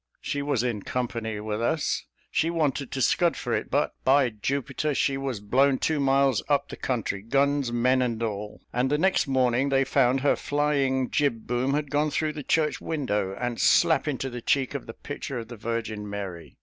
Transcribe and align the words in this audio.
She 0.19 0.41
was 0.41 0.63
in 0.63 0.81
company 0.81 1.39
with 1.39 1.61
us; 1.61 2.07
she 2.31 2.49
wanted 2.49 2.91
to 2.91 3.03
scud 3.03 3.37
for 3.37 3.53
it, 3.53 3.69
but, 3.69 3.93
by 4.03 4.29
Jupiter, 4.31 4.95
she 4.95 5.15
was 5.15 5.39
blown 5.39 5.77
two 5.77 5.99
miles 5.99 6.41
up 6.49 6.69
the 6.69 6.75
country 6.75 7.21
guns, 7.21 7.71
men, 7.71 8.01
and 8.01 8.23
all; 8.23 8.61
and 8.73 8.89
the 8.89 8.97
next 8.97 9.27
morning 9.27 9.69
they 9.69 9.83
found 9.83 10.21
her 10.21 10.35
flying 10.35 11.11
jib 11.11 11.45
boom 11.45 11.75
had 11.75 11.91
gone 11.91 12.09
through 12.09 12.33
the 12.33 12.41
church 12.41 12.81
window, 12.81 13.35
and 13.39 13.61
slap 13.61 14.07
into 14.07 14.31
the 14.31 14.41
cheek 14.41 14.73
of 14.73 14.87
the 14.87 14.95
picture 14.95 15.37
of 15.37 15.49
the 15.49 15.55
Virgin 15.55 16.09
Mary. 16.09 16.57